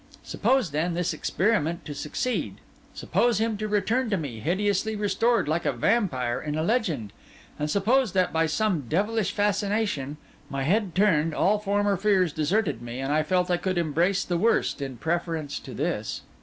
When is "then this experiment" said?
0.71-1.85